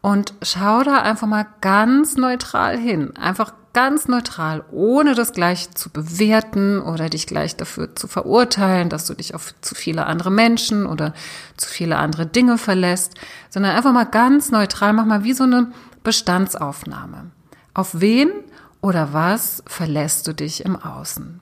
und 0.00 0.34
schau 0.42 0.82
da 0.82 1.00
einfach 1.00 1.26
mal 1.26 1.46
ganz 1.62 2.16
neutral 2.16 2.76
hin. 2.76 3.16
Einfach 3.16 3.54
ganz 3.72 4.06
neutral, 4.06 4.62
ohne 4.70 5.14
das 5.14 5.32
gleich 5.32 5.70
zu 5.72 5.88
bewerten 5.88 6.80
oder 6.80 7.08
dich 7.08 7.26
gleich 7.26 7.56
dafür 7.56 7.96
zu 7.96 8.06
verurteilen, 8.06 8.90
dass 8.90 9.06
du 9.06 9.14
dich 9.14 9.34
auf 9.34 9.54
zu 9.62 9.74
viele 9.74 10.04
andere 10.04 10.30
Menschen 10.30 10.84
oder 10.86 11.14
zu 11.56 11.68
viele 11.68 11.96
andere 11.96 12.26
Dinge 12.26 12.58
verlässt, 12.58 13.14
sondern 13.50 13.74
einfach 13.74 13.92
mal 13.94 14.04
ganz 14.04 14.50
neutral, 14.50 14.92
mach 14.92 15.06
mal 15.06 15.24
wie 15.24 15.32
so 15.32 15.44
eine 15.44 15.72
Bestandsaufnahme. 16.02 17.30
Auf 17.74 18.00
wen 18.00 18.30
oder 18.80 19.12
was 19.12 19.64
verlässt 19.66 20.28
du 20.28 20.32
dich 20.32 20.64
im 20.64 20.76
Außen? 20.76 21.40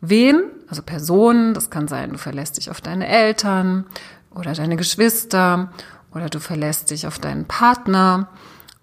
Wen, 0.00 0.42
also 0.68 0.82
Personen, 0.82 1.54
das 1.54 1.70
kann 1.70 1.88
sein, 1.88 2.12
du 2.12 2.18
verlässt 2.18 2.56
dich 2.56 2.70
auf 2.70 2.80
deine 2.80 3.06
Eltern 3.06 3.86
oder 4.30 4.52
deine 4.52 4.76
Geschwister 4.76 5.72
oder 6.12 6.28
du 6.28 6.40
verlässt 6.40 6.90
dich 6.90 7.06
auf 7.06 7.18
deinen 7.18 7.46
Partner 7.46 8.28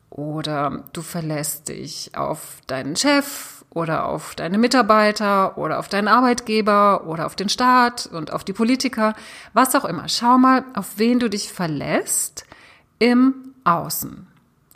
oder 0.09 0.83
du 0.93 1.01
verlässt 1.01 1.67
dich 1.67 2.11
auf 2.15 2.57
deinen 2.67 2.95
Chef 2.95 3.65
oder 3.69 4.05
auf 4.05 4.35
deine 4.35 4.57
Mitarbeiter 4.57 5.57
oder 5.57 5.79
auf 5.79 5.89
deinen 5.89 6.07
Arbeitgeber 6.07 7.05
oder 7.07 7.25
auf 7.25 7.35
den 7.35 7.49
Staat 7.49 8.05
und 8.05 8.31
auf 8.31 8.43
die 8.43 8.53
Politiker, 8.53 9.15
was 9.53 9.75
auch 9.75 9.85
immer. 9.85 10.07
Schau 10.07 10.37
mal, 10.37 10.63
auf 10.75 10.97
wen 10.97 11.19
du 11.19 11.29
dich 11.29 11.51
verlässt 11.51 12.45
im 12.99 13.53
Außen. 13.63 14.27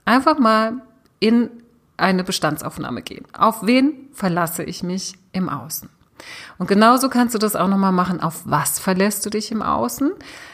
Einfach 0.06 0.40
mal 0.40 0.82
in 1.20 1.50
eine 1.98 2.24
Bestandsaufnahme 2.24 3.02
gehen. 3.02 3.26
Auf 3.38 3.66
wen 3.66 4.10
verlasse 4.14 4.64
ich 4.64 4.84
mich 4.84 5.16
im 5.32 5.50
Außen? 5.50 5.90
Und 6.58 6.68
genauso 6.68 7.10
kannst 7.10 7.36
du 7.36 7.40
das 7.40 7.56
auch 7.56 7.68
nochmal 7.68 7.92
machen. 7.92 8.22
Auf 8.22 8.42
was 8.46 8.80
verlässt 8.80 9.26
du 9.26 9.30
dich 9.30 9.52
im 9.52 9.62
Außen? 9.62 10.12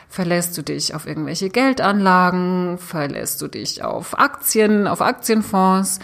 Verlässt 0.09 0.57
du 0.57 0.61
dich 0.61 0.93
auf 0.93 1.07
irgendwelche 1.07 1.49
Geldanlagen? 1.49 2.77
Verlässt 2.77 3.41
du 3.41 3.47
dich 3.47 3.83
auf 3.83 4.17
Aktien, 4.19 4.87
auf 4.87 5.01
Aktienfonds? 5.01 5.99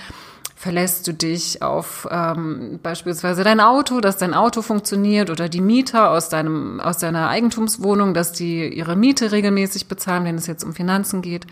Verlässt 0.55 1.07
du 1.07 1.13
dich 1.13 1.61
auf 1.61 2.07
ähm, 2.11 2.79
beispielsweise 2.83 3.45
dein 3.45 3.61
Auto, 3.61 4.01
dass 4.01 4.17
dein 4.17 4.33
Auto 4.33 4.61
funktioniert 4.61 5.29
oder 5.29 5.47
die 5.47 5.61
Mieter 5.61 6.11
aus 6.11 6.27
deinem 6.27 6.81
aus 6.81 6.97
deiner 6.97 7.29
Eigentumswohnung, 7.29 8.13
dass 8.13 8.33
die 8.33 8.67
ihre 8.67 8.97
Miete 8.97 9.31
regelmäßig 9.31 9.87
bezahlen, 9.87 10.25
wenn 10.25 10.35
es 10.35 10.47
jetzt 10.47 10.65
um 10.65 10.73
Finanzen 10.73 11.21
geht? 11.21 11.47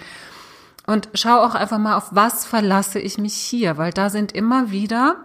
Und 0.87 1.09
schau 1.13 1.39
auch 1.43 1.53
einfach 1.53 1.77
mal, 1.77 1.97
auf 1.97 2.07
was 2.11 2.45
verlasse 2.45 2.99
ich 2.99 3.17
mich 3.17 3.35
hier, 3.35 3.77
weil 3.77 3.91
da 3.91 4.09
sind 4.09 4.31
immer 4.31 4.71
wieder 4.71 5.17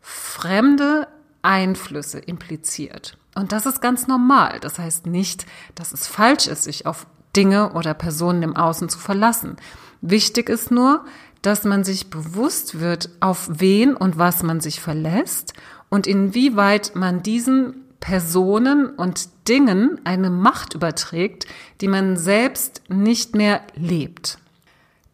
fremde 0.00 1.06
Einflüsse 1.40 2.18
impliziert. 2.18 3.16
Und 3.36 3.52
das 3.52 3.64
ist 3.64 3.80
ganz 3.80 4.08
normal. 4.08 4.58
Das 4.60 4.78
heißt 4.78 5.06
nicht, 5.06 5.46
dass 5.76 5.92
es 5.92 6.08
falsch 6.08 6.48
ist, 6.48 6.64
sich 6.64 6.86
auf 6.86 7.06
Dinge 7.36 7.72
oder 7.74 7.94
Personen 7.94 8.42
im 8.42 8.56
Außen 8.56 8.88
zu 8.88 8.98
verlassen. 8.98 9.56
Wichtig 10.00 10.48
ist 10.48 10.70
nur, 10.70 11.04
dass 11.42 11.64
man 11.64 11.84
sich 11.84 12.10
bewusst 12.10 12.80
wird, 12.80 13.10
auf 13.20 13.48
wen 13.48 13.94
und 13.94 14.18
was 14.18 14.42
man 14.42 14.60
sich 14.60 14.80
verlässt 14.80 15.54
und 15.90 16.06
inwieweit 16.06 16.96
man 16.96 17.22
diesen 17.22 17.84
Personen 18.00 18.90
und 18.90 19.28
Dingen 19.48 20.00
eine 20.04 20.30
Macht 20.30 20.74
überträgt, 20.74 21.46
die 21.80 21.88
man 21.88 22.16
selbst 22.16 22.82
nicht 22.88 23.34
mehr 23.34 23.60
lebt. 23.74 24.38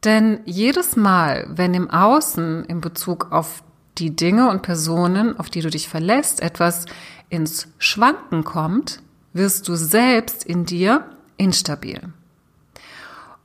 Denn 0.05 0.41
jedes 0.47 0.97
Mal, 0.97 1.47
wenn 1.51 1.75
im 1.75 1.91
Außen 1.91 2.65
in 2.65 2.81
Bezug 2.81 3.33
auf 3.33 3.63
die 3.99 4.17
Dinge 4.17 4.49
und 4.49 4.63
Personen, 4.63 5.39
auf 5.39 5.51
die 5.51 5.61
du 5.61 5.69
dich 5.69 5.89
verlässt, 5.89 6.41
etwas 6.41 6.87
ins 7.29 7.69
Schwanken 7.79 8.45
kommt, 8.45 9.03
wirst 9.33 9.69
du 9.69 9.77
selbst 9.77 10.45
in 10.45 10.65
dir 10.65 11.05
instabil. 11.37 12.01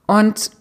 Und 0.06 0.52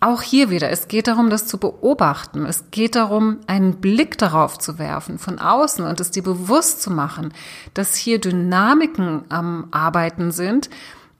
auch 0.00 0.22
hier 0.22 0.50
wieder, 0.50 0.70
es 0.70 0.88
geht 0.88 1.06
darum, 1.06 1.30
das 1.30 1.46
zu 1.46 1.56
beobachten. 1.56 2.44
Es 2.44 2.70
geht 2.70 2.94
darum, 2.94 3.38
einen 3.46 3.80
Blick 3.80 4.18
darauf 4.18 4.58
zu 4.58 4.78
werfen 4.78 5.18
von 5.18 5.38
außen 5.38 5.84
und 5.84 6.00
es 6.00 6.10
dir 6.10 6.22
bewusst 6.22 6.82
zu 6.82 6.90
machen, 6.90 7.32
dass 7.72 7.94
hier 7.94 8.20
Dynamiken 8.20 9.24
am 9.30 9.68
Arbeiten 9.70 10.30
sind, 10.30 10.68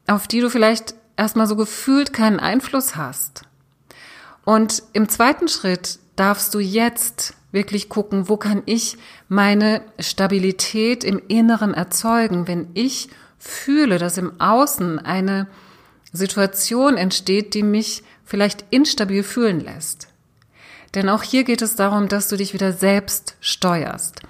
auf 0.07 0.29
die 0.29 0.41
du 0.41 0.51
vielleicht 0.51 0.95
erstmal 1.17 1.47
so 1.47 1.57
gefühlt 1.57 2.13
keinen 2.13 2.41
Einfluss 2.41 2.95
hast. 2.97 3.45
Und 4.45 4.83
im 4.93 5.09
zweiten 5.09 5.49
Schritt 5.49 5.99
darfst 6.17 6.55
du 6.55 6.59
jetzt 6.59 7.35
wirklich 7.53 7.89
gucken, 7.89 8.29
wo 8.29 8.37
kann 8.37 8.63
ich 8.67 8.97
meine 9.29 9.83
Stabilität 9.99 11.05
im 11.05 11.23
Inneren 11.29 11.73
erzeugen, 11.73 12.49
wenn 12.49 12.69
ich 12.75 13.09
fühle, 13.39 13.99
dass 13.99 14.19
im 14.19 14.41
Außen 14.41 14.99
eine 14.99 15.47
Situation 16.13 16.97
entsteht, 16.97 17.55
die 17.55 17.63
mich 17.63 18.03
vielleicht 18.25 18.65
instabil 18.71 19.23
fühlen 19.23 19.61
lässt. 19.61 20.09
Denn 20.95 21.09
auch 21.09 21.23
hier 21.23 21.45
geht 21.45 21.63
es 21.63 21.77
darum, 21.77 22.09
dass 22.09 22.29
du 22.29 22.37
dich 22.37 22.55
wieder 22.55 22.73
selbst 22.73 23.37
steuerst. 23.41 24.21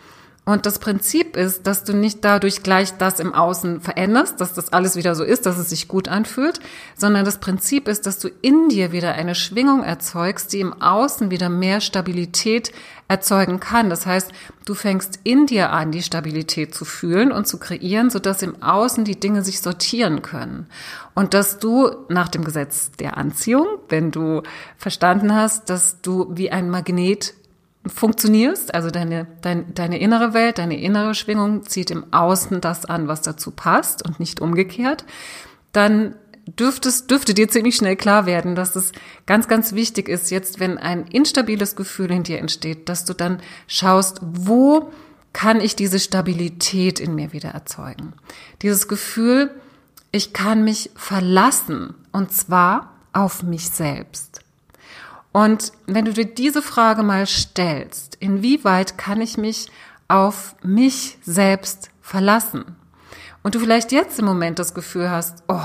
Und 0.47 0.67
das 0.67 0.79
Prinzip 0.79 1.37
ist, 1.37 1.67
dass 1.67 1.85
du 1.85 1.95
nicht 1.95 2.23
dadurch 2.23 2.63
gleich 2.63 2.99
das 2.99 3.19
im 3.19 3.33
Außen 3.33 3.81
veränderst, 3.81 4.43
dass 4.43 4.53
das 4.53 4.75
alles 4.75 4.95
wieder 4.95 5.15
so 5.15 5.25
ist, 5.25 5.47
dass 5.47 5.57
es 5.57 5.71
sich 5.71 5.89
gut 5.89 6.07
anfühlt, 6.07 6.61
sondern 6.97 7.25
das 7.25 7.39
Prinzip 7.39 7.89
ist, 7.89 8.05
dass 8.07 8.19
du 8.19 8.29
in 8.43 8.69
dir 8.69 8.93
wieder 8.93 9.15
eine 9.15 9.35
Schwingung 9.35 9.83
erzeugst, 9.83 10.53
die 10.53 10.61
im 10.61 10.75
Außen 10.83 11.31
wieder 11.31 11.49
mehr 11.49 11.81
Stabilität 11.81 12.73
erzeugen 13.09 13.59
kann. 13.59 13.89
Das 13.89 14.05
heißt, 14.05 14.33
du 14.67 14.75
fängst 14.75 15.19
in 15.25 15.47
dir 15.47 15.71
an, 15.71 15.93
die 15.93 16.03
Stabilität 16.03 16.75
zu 16.75 16.85
fühlen 16.85 17.33
und 17.33 17.47
zu 17.47 17.59
kreieren, 17.59 18.11
sodass 18.11 18.43
im 18.43 18.63
Außen 18.63 19.05
die 19.05 19.19
Dinge 19.19 19.43
sich 19.43 19.63
sortieren 19.63 20.21
können. 20.21 20.67
Und 21.15 21.33
dass 21.33 21.59
du 21.59 21.91
nach 22.11 22.29
dem 22.29 22.45
Gesetz 22.45 22.91
der 22.93 23.17
Anziehung, 23.17 23.67
wenn 23.89 24.11
du 24.11 24.43
verstanden 24.77 25.35
hast, 25.35 25.71
dass 25.71 26.03
du 26.03 26.27
wie 26.31 26.51
ein 26.51 26.69
Magnet 26.69 27.33
funktionierst, 27.87 28.75
also 28.75 28.91
deine, 28.91 29.27
dein, 29.43 29.75
deine 29.75 29.99
innere 29.99 30.33
Welt, 30.33 30.59
deine 30.59 30.81
innere 30.81 31.15
Schwingung 31.15 31.65
zieht 31.67 31.91
im 31.91 32.13
Außen 32.13 32.61
das 32.61 32.85
an, 32.87 33.09
was 33.09 33.23
dazu 33.23 33.51
passt 33.51 34.05
und 34.07 34.21
nicht 34.21 34.41
umgekehrt, 34.41 35.05
dann 35.73 36.15
dürftest, 36.47 37.11
dürfte 37.11 37.35
dir 37.35 37.49
ziemlich 37.49 37.77
schnell 37.77 37.97
klar 37.97 38.27
werden, 38.27 38.55
dass 38.55 38.77
es 38.77 38.93
ganz, 39.27 39.49
ganz 39.49 39.73
wichtig 39.73 40.09
ist, 40.09 40.31
jetzt, 40.31 40.61
wenn 40.61 40.79
ein 40.79 41.07
instabiles 41.07 41.77
Gefühl 41.77 42.11
in 42.11 42.23
dir 42.23 42.39
entsteht, 42.39 42.89
dass 42.89 43.05
du 43.05 43.15
dann 43.15 43.41
schaust, 43.67 44.21
wo 44.23 44.91
kann 45.33 45.61
ich 45.61 45.75
diese 45.75 45.99
Stabilität 45.99 47.01
in 47.01 47.15
mir 47.15 47.33
wieder 47.33 47.51
erzeugen? 47.51 48.13
Dieses 48.63 48.89
Gefühl, 48.89 49.51
ich 50.13 50.33
kann 50.33 50.65
mich 50.65 50.91
verlassen 50.95 51.95
und 52.13 52.33
zwar 52.33 52.93
auf 53.13 53.43
mich 53.43 53.69
selbst. 53.69 54.34
Und 55.35 55.73
wenn 55.89 56.05
du 56.05 56.13
dir 56.13 56.27
diese 56.27 56.63
Frage 56.63 57.03
mal 57.03 57.27
stellst, 57.27 58.15
inwieweit 58.21 58.97
kann 58.97 59.21
ich 59.21 59.37
mich 59.37 59.67
auf 60.07 60.55
mich 60.63 61.19
selbst 61.23 61.91
verlassen? 62.01 62.77
Und 63.43 63.57
du 63.57 63.59
vielleicht 63.59 63.91
jetzt 63.91 64.17
im 64.21 64.27
Moment 64.27 64.61
das 64.61 64.75
Gefühl 64.75 65.11
hast, 65.11 65.43
oh, 65.49 65.59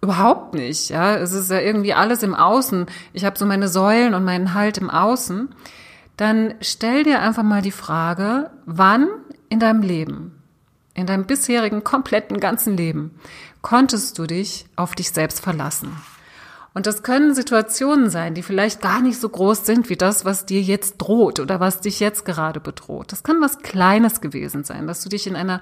überhaupt 0.00 0.54
nicht, 0.54 0.88
ja, 0.88 1.16
es 1.16 1.32
ist 1.32 1.50
ja 1.50 1.60
irgendwie 1.60 1.92
alles 1.92 2.22
im 2.22 2.34
Außen. 2.34 2.86
Ich 3.12 3.26
habe 3.26 3.38
so 3.38 3.44
meine 3.44 3.68
Säulen 3.68 4.14
und 4.14 4.24
meinen 4.24 4.54
Halt 4.54 4.78
im 4.78 4.88
Außen. 4.88 5.54
Dann 6.16 6.54
stell 6.62 7.04
dir 7.04 7.20
einfach 7.20 7.42
mal 7.42 7.60
die 7.60 7.72
Frage, 7.72 8.52
wann 8.64 9.08
in 9.50 9.60
deinem 9.60 9.82
Leben, 9.82 10.42
in 10.94 11.04
deinem 11.04 11.26
bisherigen 11.26 11.84
kompletten 11.84 12.40
ganzen 12.40 12.74
Leben, 12.74 13.10
konntest 13.60 14.18
du 14.18 14.26
dich 14.26 14.64
auf 14.76 14.94
dich 14.94 15.10
selbst 15.10 15.42
verlassen? 15.42 15.94
Und 16.74 16.86
das 16.86 17.04
können 17.04 17.34
Situationen 17.34 18.10
sein, 18.10 18.34
die 18.34 18.42
vielleicht 18.42 18.82
gar 18.82 19.00
nicht 19.00 19.20
so 19.20 19.28
groß 19.28 19.64
sind 19.64 19.88
wie 19.88 19.96
das, 19.96 20.24
was 20.24 20.44
dir 20.44 20.60
jetzt 20.60 20.96
droht 20.98 21.38
oder 21.38 21.60
was 21.60 21.80
dich 21.80 22.00
jetzt 22.00 22.24
gerade 22.24 22.58
bedroht. 22.58 23.12
Das 23.12 23.22
kann 23.22 23.40
was 23.40 23.60
Kleines 23.60 24.20
gewesen 24.20 24.64
sein, 24.64 24.88
dass 24.88 25.00
du 25.00 25.08
dich 25.08 25.28
in 25.28 25.36
einer 25.36 25.60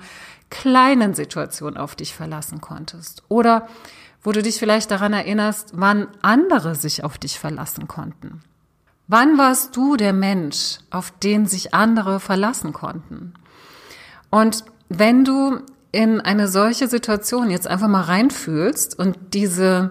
kleinen 0.49 1.13
Situation 1.13 1.77
auf 1.77 1.95
dich 1.95 2.15
verlassen 2.15 2.63
konntest. 2.63 3.23
Oder 3.29 3.69
wo 4.23 4.33
du 4.33 4.43
dich 4.43 4.59
vielleicht 4.59 4.91
daran 4.91 5.13
erinnerst, 5.13 5.73
wann 5.75 6.09
andere 6.23 6.75
sich 6.75 7.05
auf 7.05 7.19
dich 7.19 7.39
verlassen 7.39 7.89
konnten. 7.89 8.41
Wann 9.07 9.37
warst 9.37 9.77
du 9.77 9.97
der 9.97 10.15
Mensch, 10.15 10.79
auf 10.91 11.11
den 11.11 11.45
sich 11.45 11.75
andere 11.75 12.21
verlassen 12.21 12.73
konnten? 12.73 13.35
Und 14.31 14.65
wenn 14.89 15.27
du 15.27 15.61
in 15.91 16.23
eine 16.23 16.49
solche 16.49 16.89
Situation 16.89 17.51
jetzt 17.51 17.67
einfach 17.67 17.89
mal 17.89 18.01
reinfühlst 18.01 18.99
und 18.99 19.19
diese 19.35 19.91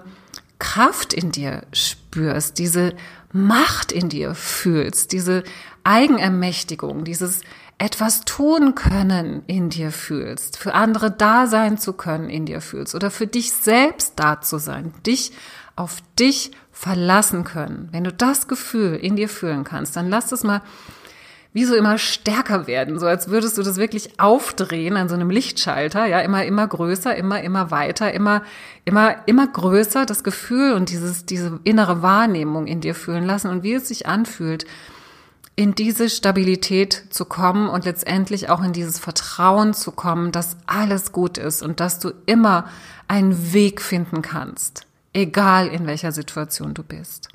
Kraft 0.61 1.11
in 1.11 1.31
dir 1.31 1.63
spürst, 1.73 2.59
diese 2.59 2.93
Macht 3.33 3.91
in 3.91 4.09
dir 4.09 4.35
fühlst, 4.35 5.11
diese 5.11 5.43
Eigenermächtigung, 5.83 7.03
dieses 7.03 7.41
etwas 7.79 8.25
tun 8.25 8.75
können 8.75 9.41
in 9.47 9.71
dir 9.71 9.91
fühlst, 9.91 10.57
für 10.57 10.75
andere 10.75 11.09
da 11.09 11.47
sein 11.47 11.79
zu 11.79 11.93
können 11.93 12.29
in 12.29 12.45
dir 12.45 12.61
fühlst 12.61 12.93
oder 12.93 13.09
für 13.09 13.25
dich 13.25 13.53
selbst 13.53 14.13
da 14.17 14.39
zu 14.39 14.59
sein, 14.59 14.93
dich 15.03 15.31
auf 15.75 15.97
dich 16.19 16.51
verlassen 16.71 17.43
können. 17.43 17.89
Wenn 17.91 18.03
du 18.03 18.13
das 18.13 18.47
Gefühl 18.47 18.93
in 18.97 19.15
dir 19.15 19.29
fühlen 19.29 19.63
kannst, 19.63 19.95
dann 19.95 20.09
lass 20.09 20.31
es 20.31 20.43
mal 20.43 20.61
wie 21.53 21.65
so 21.65 21.75
immer 21.75 21.97
stärker 21.97 22.65
werden, 22.65 22.97
so 22.97 23.07
als 23.07 23.27
würdest 23.27 23.57
du 23.57 23.63
das 23.63 23.75
wirklich 23.75 24.19
aufdrehen 24.19 24.95
an 24.95 25.09
so 25.09 25.15
einem 25.15 25.29
Lichtschalter, 25.29 26.05
ja, 26.05 26.19
immer, 26.21 26.45
immer 26.45 26.65
größer, 26.65 27.15
immer, 27.15 27.41
immer 27.41 27.71
weiter, 27.71 28.13
immer, 28.13 28.43
immer, 28.85 29.15
immer 29.25 29.47
größer 29.47 30.05
das 30.05 30.23
Gefühl 30.23 30.73
und 30.73 30.89
dieses, 30.89 31.25
diese 31.25 31.59
innere 31.65 32.01
Wahrnehmung 32.01 32.67
in 32.67 32.79
dir 32.79 32.95
fühlen 32.95 33.25
lassen 33.25 33.49
und 33.49 33.63
wie 33.63 33.73
es 33.73 33.89
sich 33.89 34.07
anfühlt, 34.07 34.65
in 35.57 35.75
diese 35.75 36.09
Stabilität 36.09 37.03
zu 37.09 37.25
kommen 37.25 37.67
und 37.67 37.83
letztendlich 37.83 38.49
auch 38.49 38.63
in 38.63 38.71
dieses 38.71 38.97
Vertrauen 38.97 39.73
zu 39.73 39.91
kommen, 39.91 40.31
dass 40.31 40.55
alles 40.65 41.11
gut 41.11 41.37
ist 41.37 41.61
und 41.61 41.81
dass 41.81 41.99
du 41.99 42.13
immer 42.25 42.69
einen 43.09 43.51
Weg 43.51 43.81
finden 43.81 44.21
kannst, 44.21 44.87
egal 45.11 45.67
in 45.67 45.85
welcher 45.85 46.13
Situation 46.13 46.73
du 46.73 46.83
bist. 46.83 47.27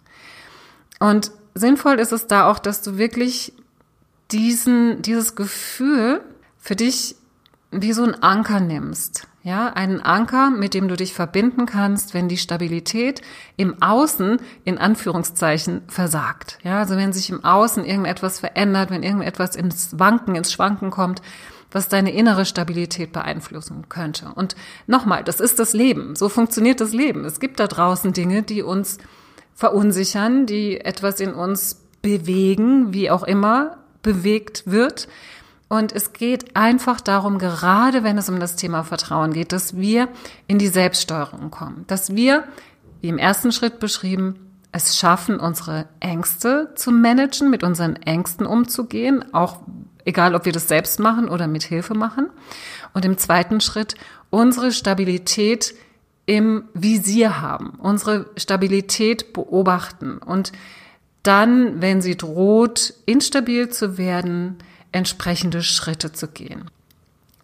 Und 0.98 1.30
sinnvoll 1.54 2.00
ist 2.00 2.12
es 2.12 2.26
da 2.26 2.50
auch, 2.50 2.58
dass 2.58 2.80
du 2.80 2.96
wirklich 2.96 3.52
diesen, 4.32 5.02
dieses 5.02 5.34
Gefühl 5.34 6.22
für 6.58 6.76
dich 6.76 7.16
wie 7.70 7.92
so 7.92 8.04
ein 8.04 8.22
Anker 8.22 8.60
nimmst. 8.60 9.26
Ja, 9.42 9.68
einen 9.68 10.00
Anker, 10.00 10.50
mit 10.50 10.74
dem 10.74 10.88
du 10.88 10.96
dich 10.96 11.14
verbinden 11.14 11.66
kannst, 11.66 12.14
wenn 12.14 12.28
die 12.28 12.36
Stabilität 12.36 13.22
im 13.56 13.80
Außen 13.80 14.38
in 14.64 14.76
Anführungszeichen 14.76 15.82
versagt. 15.86 16.58
Ja, 16.64 16.80
also 16.80 16.96
wenn 16.96 17.12
sich 17.12 17.30
im 17.30 17.44
Außen 17.44 17.84
irgendetwas 17.84 18.40
verändert, 18.40 18.90
wenn 18.90 19.04
irgendetwas 19.04 19.54
ins 19.54 20.00
Wanken, 20.00 20.34
ins 20.34 20.52
Schwanken 20.52 20.90
kommt, 20.90 21.22
was 21.70 21.88
deine 21.88 22.12
innere 22.12 22.44
Stabilität 22.44 23.12
beeinflussen 23.12 23.88
könnte. 23.88 24.32
Und 24.34 24.56
nochmal, 24.88 25.22
das 25.22 25.38
ist 25.38 25.60
das 25.60 25.74
Leben. 25.74 26.16
So 26.16 26.28
funktioniert 26.28 26.80
das 26.80 26.92
Leben. 26.92 27.24
Es 27.24 27.38
gibt 27.38 27.60
da 27.60 27.68
draußen 27.68 28.12
Dinge, 28.12 28.42
die 28.42 28.62
uns 28.62 28.98
verunsichern, 29.54 30.46
die 30.46 30.80
etwas 30.80 31.20
in 31.20 31.34
uns 31.34 31.82
bewegen, 32.02 32.92
wie 32.92 33.10
auch 33.10 33.22
immer 33.22 33.78
bewegt 34.06 34.62
wird. 34.66 35.08
Und 35.68 35.92
es 35.92 36.12
geht 36.12 36.54
einfach 36.54 37.00
darum, 37.00 37.38
gerade 37.38 38.04
wenn 38.04 38.16
es 38.18 38.28
um 38.28 38.38
das 38.38 38.54
Thema 38.54 38.84
Vertrauen 38.84 39.32
geht, 39.32 39.50
dass 39.50 39.76
wir 39.76 40.08
in 40.46 40.58
die 40.58 40.68
Selbststeuerung 40.68 41.50
kommen, 41.50 41.84
dass 41.88 42.14
wir, 42.14 42.44
wie 43.00 43.08
im 43.08 43.18
ersten 43.18 43.50
Schritt 43.50 43.80
beschrieben, 43.80 44.36
es 44.70 44.96
schaffen, 44.96 45.40
unsere 45.40 45.88
Ängste 45.98 46.70
zu 46.76 46.92
managen, 46.92 47.50
mit 47.50 47.64
unseren 47.64 47.96
Ängsten 47.96 48.46
umzugehen, 48.46 49.24
auch 49.34 49.58
egal 50.04 50.36
ob 50.36 50.44
wir 50.44 50.52
das 50.52 50.68
selbst 50.68 51.00
machen 51.00 51.28
oder 51.28 51.48
mit 51.48 51.64
Hilfe 51.64 51.94
machen. 51.94 52.30
Und 52.94 53.04
im 53.04 53.18
zweiten 53.18 53.60
Schritt 53.60 53.96
unsere 54.30 54.70
Stabilität 54.70 55.74
im 56.26 56.64
Visier 56.74 57.40
haben, 57.40 57.70
unsere 57.80 58.26
Stabilität 58.36 59.32
beobachten 59.32 60.18
und 60.18 60.52
dann, 61.26 61.80
wenn 61.80 62.00
sie 62.00 62.16
droht, 62.16 62.94
instabil 63.06 63.68
zu 63.68 63.98
werden, 63.98 64.56
entsprechende 64.92 65.62
Schritte 65.62 66.12
zu 66.12 66.28
gehen. 66.28 66.70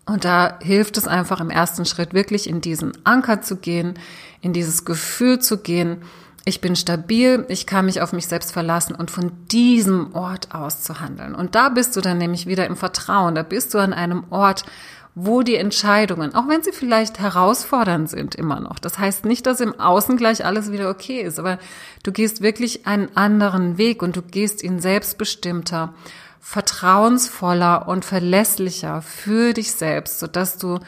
Und 0.05 0.25
da 0.25 0.59
hilft 0.61 0.99
es 0.99 1.07
einfach 1.07 1.41
im 1.41 1.51
ersten 1.51 1.85
Schritt 1.85 2.13
wirklich 2.13 2.49
in 2.49 2.61
diesen 2.61 2.93
Anker 3.05 3.43
zu 3.43 3.57
gehen, 3.57 3.95
in 4.41 4.53
dieses 4.53 4.85
Gefühl 4.85 5.39
zu 5.39 5.59
gehen, 5.59 6.03
ich 6.45 6.61
bin 6.61 6.75
stabil, 6.75 7.45
ich 7.49 7.67
kann 7.67 7.85
mich 7.85 8.01
auf 8.01 8.13
mich 8.13 8.27
selbst 8.27 8.53
verlassen 8.53 8.97
und 8.97 9.13
von 9.13 9.31
diesem 9.53 10.13
Ort 10.15 10.53
aus 10.53 10.83
zu 10.83 10.99
handeln. 10.99 11.37
Und 11.37 11.55
da 11.55 11.69
bist 11.69 11.95
du 11.95 12.01
dann 12.01 12.19
nämlich 12.19 12.47
wieder 12.47 12.67
im 12.67 12.77
Vertrauen, 12.77 13.37
da 13.37 13.45
bist 13.45 13.75
du 13.75 13.79
an 13.79 13.93
einem 13.93 14.25
Ort, 14.31 14.65
wo 15.15 15.43
die 15.43 15.57
Entscheidungen, 15.57 16.35
auch 16.35 16.49
wenn 16.49 16.63
sie 16.63 16.73
vielleicht 16.73 17.19
herausfordernd 17.19 18.09
sind, 18.09 18.35
immer 18.35 18.61
noch. 18.61 18.79
Das 18.79 18.99
heißt 18.99 19.27
nicht, 19.27 19.45
dass 19.47 19.61
im 19.61 19.79
Außen 19.79 20.17
gleich 20.17 20.45
alles 20.45 20.73
wieder 20.73 20.89
okay 20.89 21.21
ist, 21.21 21.39
aber 21.39 21.59
du 22.03 22.13
gehst 22.13 22.41
wirklich 22.41 22.87
einen 22.87 23.15
anderen 23.15 23.77
Weg 23.77 24.03
und 24.03 24.17
du 24.17 24.23
gehst 24.23 24.63
ihn 24.63 24.81
selbstbestimmter, 24.81 25.93
vertrauensvoller 26.41 27.87
und 27.89 28.05
verlässlicher 28.05 29.03
für 29.03 29.53
dich 29.53 29.73
selbst, 29.73 30.19
sodass 30.19 30.57
du 30.57 30.81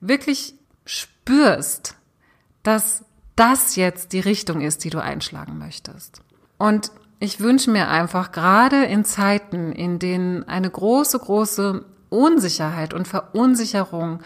wirklich 0.00 0.54
spürst, 0.84 1.94
dass 2.62 3.04
das 3.36 3.76
jetzt 3.76 4.12
die 4.12 4.20
Richtung 4.20 4.60
ist, 4.60 4.82
die 4.84 4.90
du 4.90 5.00
einschlagen 5.00 5.58
möchtest. 5.58 6.20
Und 6.58 6.90
ich 7.20 7.40
wünsche 7.40 7.70
mir 7.70 7.88
einfach 7.88 8.32
gerade 8.32 8.84
in 8.84 9.04
Zeiten, 9.04 9.72
in 9.72 9.98
denen 9.98 10.46
eine 10.48 10.68
große, 10.68 11.18
große 11.18 11.84
Unsicherheit 12.10 12.94
und 12.94 13.08
Verunsicherung 13.08 14.20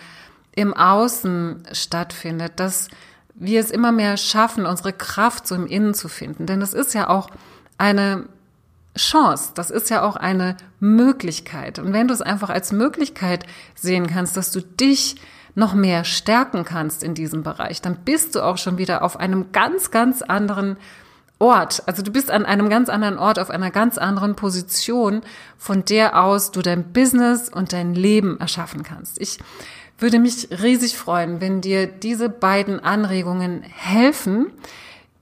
im 0.55 0.75
Außen 0.75 1.63
stattfindet, 1.73 2.53
dass 2.57 2.89
wir 3.35 3.61
es 3.61 3.71
immer 3.71 3.93
mehr 3.93 4.17
schaffen, 4.17 4.67
unsere 4.67 4.93
Kraft 4.93 5.47
so 5.47 5.55
im 5.55 5.67
Innen 5.67 5.95
zu 5.95 6.09
finden. 6.09 6.47
Denn 6.47 6.61
es 6.61 6.75
ist 6.75 6.95
ja 6.95 7.09
auch 7.09 7.31
eine 7.79 8.27
Chance, 8.97 9.53
das 9.55 9.71
ist 9.71 9.89
ja 9.89 10.03
auch 10.03 10.17
eine 10.17 10.57
Möglichkeit. 10.79 11.79
Und 11.79 11.93
wenn 11.95 12.09
du 12.09 12.15
es 12.15 12.21
einfach 12.21 12.51
als 12.51 12.73
Möglichkeit 12.73 13.47
sehen 13.75 14.07
kannst, 14.07 14.37
dass 14.37 14.53
du 14.53 14.61
dich 14.61 15.17
noch 15.55 15.75
mehr 15.75 16.05
stärken 16.05 16.65
kannst 16.65 17.03
in 17.03 17.15
diesem 17.15 17.43
Bereich, 17.43 17.81
dann 17.81 17.97
bist 17.97 18.35
du 18.35 18.43
auch 18.43 18.59
schon 18.59 18.79
wieder 18.79 19.03
auf 19.03 19.19
einem 19.19 19.53
ganz, 19.53 19.91
ganz 19.91 20.23
anderen 20.23 20.77
Ort. 21.43 21.83
Also 21.87 22.03
du 22.03 22.13
bist 22.13 22.31
an 22.31 22.47
einem 22.47 22.69
ganz 22.69 22.89
anderen 22.89 23.19
Ort, 23.19 23.41
auf 23.41 23.51
einer 23.51 23.73
ganz 23.73 23.99
anderen 23.99 24.37
Position, 24.37 25.23
von 25.59 25.85
der 25.85 26.23
aus 26.23 26.53
du 26.53 26.63
dein 26.63 26.93
Business 26.93 27.49
und 27.49 27.73
dein 27.73 27.95
Leben 27.95 28.39
erschaffen 28.39 28.85
kannst. 28.85 29.21
Ich 29.21 29.39
würde 29.99 30.21
mich 30.21 30.49
riesig 30.63 30.97
freuen, 30.97 31.41
wenn 31.41 31.61
dir 31.61 31.89
diese 31.89 32.29
beiden 32.29 32.79
Anregungen 32.79 33.63
helfen, 33.63 34.53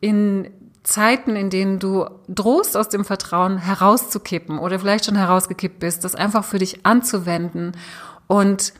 in 0.00 0.50
Zeiten, 0.82 1.36
in 1.36 1.48
denen 1.48 1.78
du 1.78 2.04
drohst, 2.28 2.76
aus 2.76 2.90
dem 2.90 3.06
Vertrauen 3.06 3.56
herauszukippen 3.56 4.58
oder 4.58 4.78
vielleicht 4.78 5.06
schon 5.06 5.16
herausgekippt 5.16 5.78
bist, 5.78 6.04
das 6.04 6.14
einfach 6.14 6.44
für 6.44 6.58
dich 6.58 6.84
anzuwenden 6.84 7.72
und 8.26 8.74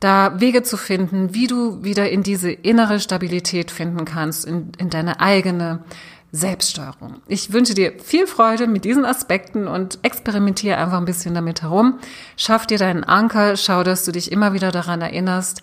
da 0.00 0.40
Wege 0.40 0.62
zu 0.62 0.78
finden, 0.78 1.34
wie 1.34 1.48
du 1.48 1.84
wieder 1.84 2.08
in 2.08 2.22
diese 2.22 2.50
innere 2.50 2.98
Stabilität 2.98 3.70
finden 3.70 4.06
kannst, 4.06 4.46
in, 4.46 4.72
in 4.78 4.88
deine 4.88 5.20
eigene 5.20 5.82
Selbststeuerung. 6.32 7.22
Ich 7.26 7.52
wünsche 7.52 7.74
dir 7.74 7.92
viel 8.02 8.26
Freude 8.26 8.66
mit 8.66 8.84
diesen 8.84 9.04
Aspekten 9.04 9.66
und 9.66 9.98
experimentiere 10.02 10.76
einfach 10.76 10.98
ein 10.98 11.06
bisschen 11.06 11.34
damit 11.34 11.62
herum. 11.62 11.98
Schaff 12.36 12.66
dir 12.66 12.78
deinen 12.78 13.04
Anker, 13.04 13.56
schau, 13.56 13.82
dass 13.82 14.04
du 14.04 14.12
dich 14.12 14.30
immer 14.30 14.52
wieder 14.52 14.70
daran 14.70 15.00
erinnerst 15.00 15.62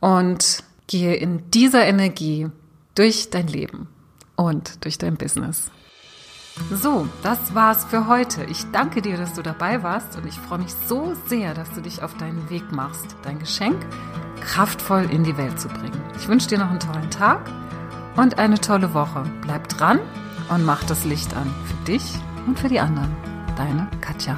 und 0.00 0.62
gehe 0.86 1.14
in 1.14 1.50
dieser 1.50 1.84
Energie 1.84 2.48
durch 2.94 3.30
dein 3.30 3.48
Leben 3.48 3.88
und 4.36 4.84
durch 4.84 4.98
dein 4.98 5.16
Business. 5.16 5.70
So, 6.70 7.08
das 7.24 7.54
war's 7.54 7.84
für 7.84 8.06
heute. 8.06 8.44
Ich 8.44 8.70
danke 8.70 9.02
dir, 9.02 9.16
dass 9.16 9.34
du 9.34 9.42
dabei 9.42 9.82
warst 9.82 10.16
und 10.16 10.24
ich 10.26 10.38
freue 10.38 10.60
mich 10.60 10.72
so 10.86 11.14
sehr, 11.26 11.52
dass 11.52 11.72
du 11.72 11.80
dich 11.80 12.02
auf 12.02 12.16
deinen 12.16 12.48
Weg 12.48 12.70
machst, 12.70 13.16
dein 13.24 13.40
Geschenk 13.40 13.84
kraftvoll 14.40 15.08
in 15.10 15.24
die 15.24 15.36
Welt 15.36 15.58
zu 15.58 15.66
bringen. 15.66 16.00
Ich 16.16 16.28
wünsche 16.28 16.48
dir 16.48 16.58
noch 16.58 16.70
einen 16.70 16.78
tollen 16.78 17.10
Tag 17.10 17.50
und 18.16 18.38
eine 18.38 18.58
tolle 18.60 18.94
Woche. 18.94 19.24
Bleib 19.42 19.68
dran 19.68 20.00
und 20.48 20.64
mach 20.64 20.84
das 20.84 21.04
Licht 21.04 21.34
an 21.34 21.52
für 21.66 21.84
dich 21.84 22.14
und 22.46 22.58
für 22.58 22.68
die 22.68 22.80
anderen. 22.80 23.14
Deine 23.56 23.88
Katja. 24.00 24.36